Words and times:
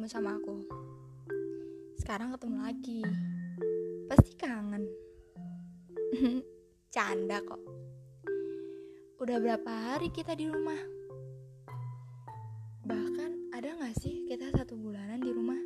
ketemu 0.00 0.16
sama 0.16 0.32
aku. 0.40 0.56
Sekarang 2.00 2.32
ketemu 2.32 2.56
lagi. 2.64 3.04
Pasti 4.08 4.32
kangen. 4.32 4.88
Canda 6.96 7.36
kok. 7.44 7.60
Udah 9.20 9.36
berapa 9.36 9.68
hari 9.68 10.08
kita 10.08 10.32
di 10.32 10.48
rumah? 10.48 10.80
Bahkan 12.88 13.52
ada 13.52 13.76
gak 13.76 14.00
sih 14.00 14.24
kita 14.24 14.48
satu 14.56 14.72
bulanan 14.72 15.20
di 15.20 15.36
rumah? 15.36 15.60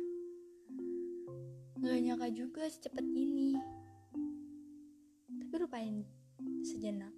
Gak 1.79 1.95
nyangka 2.03 2.27
juga 2.35 2.67
secepat 2.67 3.07
ini. 3.07 3.55
Tapi 5.31 5.55
lupain 5.63 6.03
sejenak. 6.59 7.15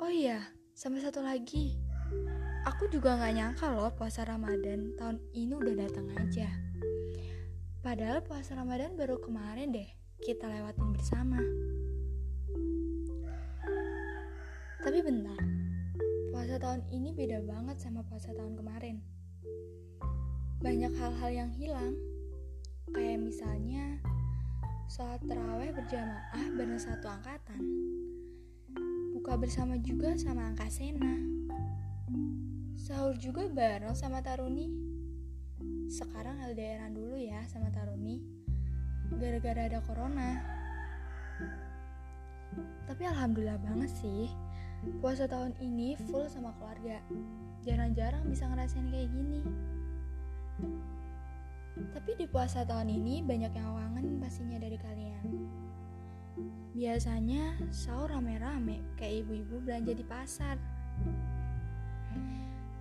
Oh 0.00 0.08
iya, 0.08 0.40
sama 0.72 1.04
satu 1.04 1.20
lagi. 1.20 1.83
Aku 2.64 2.88
juga 2.88 3.20
gak 3.20 3.36
nyangka 3.36 3.68
loh 3.70 3.92
puasa 3.92 4.24
Ramadan 4.24 4.96
tahun 4.96 5.20
ini 5.36 5.52
udah 5.52 5.74
datang 5.76 6.08
aja. 6.16 6.48
Padahal 7.84 8.24
puasa 8.24 8.56
Ramadan 8.56 8.96
baru 8.96 9.20
kemarin 9.20 9.70
deh 9.70 9.88
kita 10.24 10.48
lewatin 10.48 10.88
bersama. 10.96 11.36
Tapi 14.80 14.98
bentar, 15.00 15.40
puasa 16.32 16.56
tahun 16.56 16.84
ini 16.88 17.12
beda 17.12 17.44
banget 17.44 17.80
sama 17.80 18.00
puasa 18.08 18.32
tahun 18.32 18.56
kemarin. 18.56 19.04
Banyak 20.64 20.92
hal-hal 20.96 21.30
yang 21.32 21.50
hilang, 21.52 21.96
kayak 22.92 23.20
misalnya 23.20 24.00
sholat 24.88 25.20
terawih 25.24 25.72
berjamaah 25.72 26.46
bareng 26.56 26.80
satu 26.80 27.08
angkatan 27.08 27.60
buka 29.24 29.40
bersama 29.40 29.80
juga 29.80 30.12
sama 30.20 30.52
Angkasena. 30.52 31.43
Sahur 32.76 33.16
juga 33.16 33.48
bareng 33.48 33.96
sama 33.96 34.20
Taruni. 34.20 34.68
Sekarang 35.88 36.36
LDRan 36.52 36.92
dulu 36.92 37.16
ya 37.16 37.40
sama 37.48 37.72
Taruni. 37.72 38.20
Gara-gara 39.16 39.72
ada 39.72 39.80
corona. 39.80 40.36
Tapi 42.84 43.02
alhamdulillah 43.08 43.56
banget 43.56 43.88
sih. 43.88 44.28
Puasa 45.00 45.24
tahun 45.24 45.56
ini 45.64 45.96
full 46.12 46.28
sama 46.28 46.52
keluarga. 46.60 47.00
Jarang-jarang 47.64 48.28
bisa 48.28 48.44
ngerasain 48.52 48.84
kayak 48.92 49.08
gini. 49.08 49.40
Tapi 51.96 52.10
di 52.20 52.28
puasa 52.28 52.68
tahun 52.68 52.92
ini 52.92 53.24
banyak 53.24 53.52
yang 53.56 53.72
kangen 53.72 54.20
pastinya 54.20 54.60
dari 54.60 54.76
kalian. 54.76 55.26
Biasanya 56.76 57.56
sahur 57.72 58.12
rame-rame 58.12 58.84
kayak 59.00 59.24
ibu-ibu 59.24 59.64
belanja 59.64 59.96
di 59.96 60.04
pasar. 60.04 60.60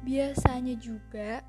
Biasanya 0.03 0.75
juga 0.75 1.39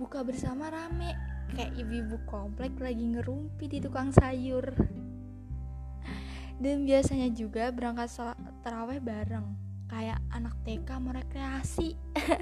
buka 0.00 0.24
bersama 0.24 0.72
rame 0.72 1.12
kayak 1.52 1.76
ibu-ibu 1.76 2.16
komplek 2.24 2.72
lagi 2.80 3.04
ngerumpi 3.04 3.68
di 3.68 3.78
tukang 3.78 4.08
sayur. 4.08 4.64
Dan 6.56 6.88
biasanya 6.88 7.28
juga 7.28 7.68
berangkat 7.68 8.08
terawih 8.64 9.04
bareng 9.04 9.44
kayak 9.92 10.16
anak 10.32 10.56
TK 10.64 10.88
mau 11.04 11.12
rekreasi. 11.12 11.92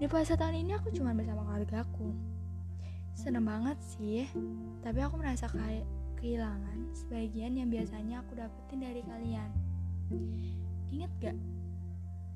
di 0.00 0.08
puasa 0.08 0.32
tahun 0.32 0.64
ini 0.64 0.72
aku 0.80 0.88
cuma 0.96 1.12
bersama 1.12 1.44
keluarga 1.44 1.84
aku. 1.84 2.16
Seneng 3.12 3.44
banget 3.44 3.76
sih, 3.84 4.24
tapi 4.80 5.04
aku 5.04 5.20
merasa 5.20 5.52
kayak 5.52 5.84
kehilangan 6.16 6.96
sebagian 6.96 7.60
yang 7.60 7.68
biasanya 7.68 8.24
aku 8.24 8.40
dapetin 8.40 8.80
dari 8.80 9.04
kalian. 9.04 9.50
Ingat 10.88 11.12
gak? 11.20 11.36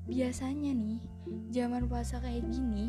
Biasanya 0.07 0.71
nih, 0.71 1.03
zaman 1.51 1.91
puasa 1.91 2.23
kayak 2.23 2.47
gini, 2.47 2.87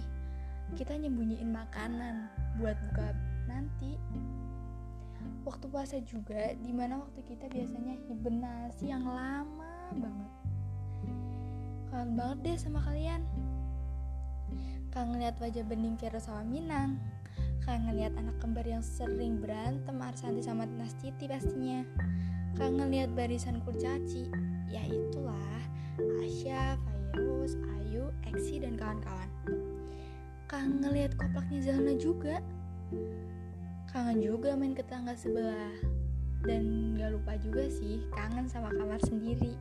kita 0.79 0.95
nyembunyiin 0.95 1.51
makanan 1.51 2.31
buat 2.63 2.79
buka 2.91 3.13
nanti. 3.51 3.99
Waktu 5.43 5.67
puasa 5.67 5.99
juga, 6.07 6.55
di 6.55 6.71
mana 6.71 7.03
waktu 7.03 7.21
kita 7.27 7.51
biasanya 7.51 7.99
hibernasi 8.07 8.95
yang 8.95 9.03
lama 9.03 9.91
banget. 9.99 10.33
Kangen 11.91 12.15
banget 12.15 12.39
deh 12.47 12.57
sama 12.57 12.79
kalian. 12.87 13.27
Kangen 14.95 15.19
lihat 15.19 15.37
wajah 15.43 15.65
bening 15.67 16.01
Kero 16.01 16.17
sama 16.17 16.41
Minang 16.49 16.97
Kangen 17.69 18.01
lihat 18.01 18.17
anak 18.17 18.41
kembar 18.41 18.65
yang 18.65 18.81
sering 18.81 19.45
berantem 19.45 20.01
Arsanti 20.01 20.41
sama 20.41 20.65
Nastiti 20.65 21.29
pastinya. 21.29 21.85
Kangen 22.57 22.89
lihat 22.89 23.13
barisan 23.13 23.61
kurcaci. 23.61 24.25
Ya 24.73 24.81
itulah 24.89 25.61
Asya, 26.25 26.81
Fairuz, 27.13 27.57
Ayu, 27.81 28.13
Eksi, 28.29 28.61
dan 28.61 28.77
kawan-kawan. 28.77 29.31
Kangen 30.49 30.81
lihat 30.93 31.13
koplaknya 31.17 31.61
Zalna 31.61 31.95
juga. 31.97 32.41
Kangen 33.89 34.21
juga 34.21 34.57
main 34.57 34.73
ke 34.73 34.85
tangga 34.85 35.13
sebelah. 35.17 35.73
Dan 36.45 36.95
gak 36.97 37.13
lupa 37.19 37.35
juga 37.41 37.67
sih 37.69 38.05
kangen 38.15 38.49
sama 38.49 38.73
kamar 38.73 39.01
sendiri. 39.05 39.59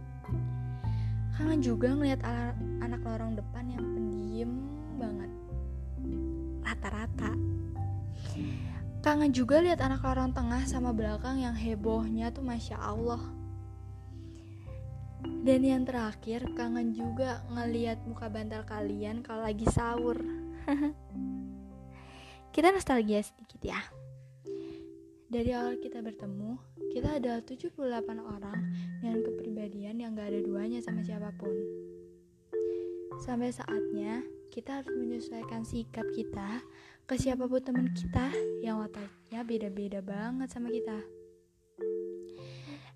Kangen 1.35 1.61
juga 1.61 1.93
ngeliat 1.93 2.21
anak 2.81 3.01
lorong 3.03 3.35
depan 3.35 3.65
yang 3.67 3.83
pendiam 3.83 4.51
banget. 4.95 5.31
Rata-rata. 6.65 7.31
Kangen 9.03 9.31
juga 9.31 9.63
lihat 9.63 9.79
anak 9.79 10.03
lorong 10.03 10.35
tengah 10.35 10.63
sama 10.67 10.91
belakang 10.91 11.39
yang 11.39 11.55
hebohnya 11.55 12.31
tuh 12.33 12.43
masya 12.43 12.75
Allah. 12.79 13.36
Dan 15.43 15.61
yang 15.65 15.83
terakhir 15.85 16.47
kangen 16.57 16.93
juga 16.93 17.45
ngeliat 17.51 18.01
muka 18.07 18.29
bantal 18.29 18.65
kalian 18.65 19.21
kalau 19.21 19.45
lagi 19.45 19.65
sahur. 19.69 20.17
kita 22.55 22.73
nostalgia 22.73 23.21
sedikit 23.21 23.61
ya. 23.61 23.79
Dari 25.27 25.51
awal 25.51 25.77
kita 25.83 25.99
bertemu, 25.99 26.55
kita 26.95 27.19
ada 27.19 27.43
78 27.43 27.75
orang 28.15 28.59
dengan 29.03 29.19
kepribadian 29.27 29.99
yang 29.99 30.15
gak 30.15 30.31
ada 30.31 30.39
duanya 30.39 30.79
sama 30.79 31.03
siapa 31.03 31.35
pun. 31.35 31.51
Sampai 33.19 33.51
saatnya 33.51 34.23
kita 34.47 34.79
harus 34.79 34.95
menyesuaikan 34.95 35.67
sikap 35.67 36.07
kita 36.15 36.63
ke 37.03 37.19
siapa 37.19 37.43
pun 37.43 37.59
teman 37.59 37.91
kita 37.91 38.31
yang 38.63 38.79
wataknya 38.79 39.43
beda-beda 39.43 39.99
banget 39.99 40.47
sama 40.47 40.71
kita. 40.71 41.03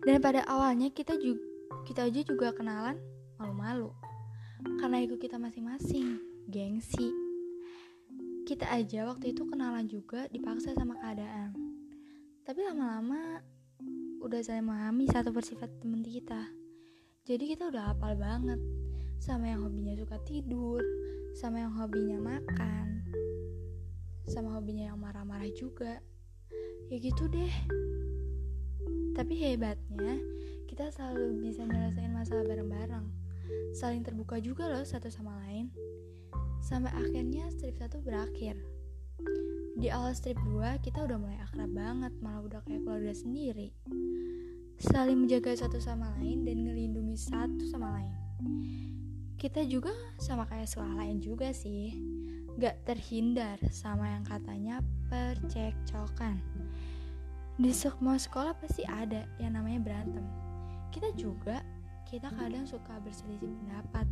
Dan 0.02 0.18
pada 0.24 0.48
awalnya 0.48 0.90
kita 0.90 1.20
juga 1.20 1.51
kita 1.88 2.08
aja 2.08 2.22
juga 2.26 2.54
kenalan 2.54 2.98
malu-malu 3.38 3.94
karena 4.78 5.02
ego 5.02 5.18
kita 5.18 5.42
masing-masing, 5.42 6.22
gengsi. 6.46 7.10
Kita 8.46 8.70
aja 8.70 9.10
waktu 9.10 9.34
itu 9.34 9.46
kenalan 9.50 9.90
juga 9.90 10.30
dipaksa 10.30 10.78
sama 10.78 10.98
keadaan. 11.02 11.54
Tapi 12.46 12.60
lama-lama 12.62 13.42
udah 14.22 14.40
saling 14.46 14.66
memahami 14.66 15.10
satu 15.10 15.34
persifat 15.34 15.70
temen 15.82 16.06
kita. 16.06 16.50
Jadi 17.26 17.58
kita 17.58 17.70
udah 17.70 17.94
hafal 17.94 18.14
banget 18.18 18.62
sama 19.22 19.50
yang 19.50 19.66
hobinya 19.66 19.98
suka 19.98 20.18
tidur, 20.26 20.82
sama 21.38 21.66
yang 21.66 21.74
hobinya 21.74 22.18
makan, 22.22 23.06
sama 24.30 24.58
hobinya 24.58 24.94
yang 24.94 25.00
marah-marah 25.02 25.50
juga 25.54 26.02
ya 26.92 27.00
gitu 27.00 27.28
deh 27.32 27.54
tapi 29.16 29.40
hebatnya 29.40 30.20
kita 30.82 30.98
selalu 30.98 31.46
bisa 31.46 31.62
nyelesain 31.62 32.10
masalah 32.10 32.42
bareng-bareng. 32.42 33.06
Saling 33.78 34.02
terbuka 34.02 34.42
juga 34.42 34.66
loh 34.66 34.82
satu 34.82 35.14
sama 35.14 35.38
lain. 35.46 35.70
Sampai 36.58 36.90
akhirnya 36.98 37.54
strip 37.54 37.78
satu 37.78 38.02
berakhir. 38.02 38.58
Di 39.78 39.94
awal 39.94 40.18
strip 40.18 40.42
2 40.42 40.82
kita 40.82 41.06
udah 41.06 41.22
mulai 41.22 41.38
akrab 41.38 41.70
banget 41.70 42.10
malah 42.18 42.42
udah 42.42 42.66
kayak 42.66 42.82
keluarga 42.82 43.14
sendiri. 43.14 43.78
Saling 44.82 45.22
menjaga 45.22 45.54
satu 45.54 45.78
sama 45.78 46.18
lain 46.18 46.50
dan 46.50 46.66
ngelindungi 46.66 47.14
satu 47.14 47.62
sama 47.70 48.02
lain. 48.02 48.18
Kita 49.38 49.62
juga 49.70 49.94
sama 50.18 50.50
kayak 50.50 50.66
sekolah 50.66 50.98
lain 50.98 51.22
juga 51.22 51.54
sih. 51.54 51.94
Gak 52.58 52.90
terhindar 52.90 53.62
sama 53.70 54.18
yang 54.18 54.26
katanya 54.26 54.82
percekcokan. 55.14 56.42
Di 57.62 57.70
semua 57.70 58.18
sekolah 58.18 58.58
pasti 58.58 58.82
ada 58.82 59.30
yang 59.38 59.54
namanya 59.54 59.78
berantem. 59.86 60.41
Kita 60.92 61.10
juga, 61.16 61.64
kita 62.06 62.28
kadang 62.36 62.68
suka 62.68 63.00
berselisih 63.00 63.48
pendapat. 63.48 64.06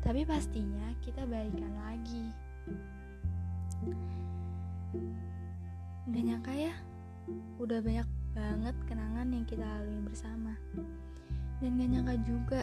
Tapi 0.00 0.24
pastinya 0.24 0.94
kita 1.02 1.26
balikan 1.26 1.74
lagi. 1.74 2.24
Gak 6.08 6.24
nyangka 6.24 6.54
ya, 6.54 6.74
udah 7.60 7.82
banyak 7.82 8.08
banget 8.32 8.76
kenangan 8.86 9.28
yang 9.34 9.44
kita 9.44 9.66
lalui 9.66 10.00
bersama. 10.06 10.54
Dan 11.60 11.76
gak 11.76 11.90
nyangka 11.92 12.14
juga, 12.24 12.60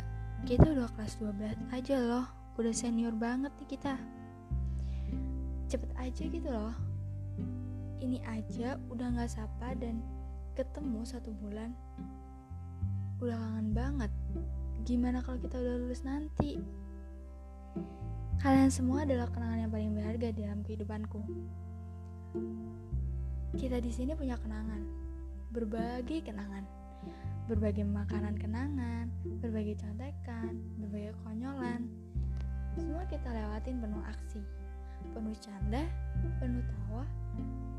kita 0.47 0.65
udah 0.71 0.89
kelas 0.95 1.19
12 1.19 1.75
aja 1.75 1.95
loh, 1.99 2.25
udah 2.57 2.73
senior 2.73 3.13
banget 3.13 3.53
nih 3.61 3.69
kita 3.77 3.93
cepet 5.69 5.91
aja 5.99 6.23
gitu 6.25 6.49
loh 6.49 6.73
ini 8.01 8.17
aja 8.25 8.81
udah 8.89 9.13
gak 9.13 9.29
sapa 9.29 9.75
dan 9.77 10.01
ketemu 10.57 11.05
satu 11.05 11.29
bulan 11.37 11.75
udah 13.17 13.37
kangen 13.37 13.69
banget 13.73 14.11
gimana 14.85 15.19
kalau 15.25 15.41
kita 15.41 15.57
udah 15.57 15.75
lulus 15.81 16.05
nanti 16.05 16.61
Kalian 18.37 18.69
semua 18.69 19.01
adalah 19.01 19.25
kenangan 19.33 19.65
yang 19.65 19.71
paling 19.73 19.91
berharga 19.97 20.29
dalam 20.29 20.61
kehidupanku. 20.61 21.25
Kita 23.57 23.81
di 23.81 23.89
sini 23.89 24.13
punya 24.13 24.37
kenangan, 24.37 24.85
berbagai 25.49 26.21
kenangan, 26.21 26.61
berbagai 27.49 27.81
makanan 27.81 28.37
kenangan, 28.37 29.09
berbagai 29.41 29.81
contekan, 29.81 30.53
berbagai 30.77 31.17
konyolan. 31.25 31.89
Semua 32.77 33.09
kita 33.09 33.25
lewatin 33.25 33.81
penuh 33.81 34.05
aksi, 34.05 34.41
penuh 35.17 35.33
canda, 35.41 35.89
penuh 36.37 36.61
tawa, 36.61 37.09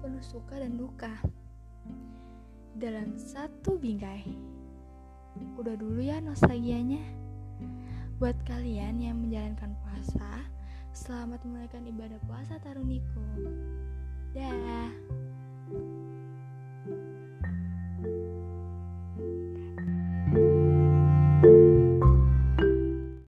penuh 0.03 0.25
suka 0.27 0.59
dan 0.59 0.75
duka. 0.75 1.15
Dalam 2.75 3.15
satu 3.15 3.79
bingkai. 3.79 4.48
Udah 5.59 5.75
dulu 5.79 6.03
ya 6.03 6.19
nostalgianya. 6.19 7.03
Buat 8.19 8.35
kalian 8.45 8.99
yang 8.99 9.23
menjalankan 9.23 9.79
puasa, 9.79 10.43
selamat 10.91 11.39
menunaikan 11.47 11.87
ibadah 11.87 12.19
puasa 12.27 12.59
Taruniku. 12.59 13.23
Dah. 14.35 14.98